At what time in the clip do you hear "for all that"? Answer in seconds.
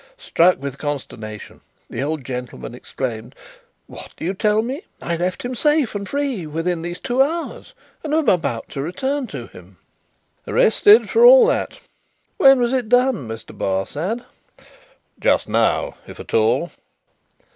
11.11-11.77